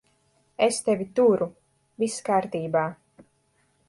Es 0.67 0.77
tevi 0.85 1.05
turu. 1.19 1.47
Viss 2.05 2.17
kārtībā. 2.31 2.87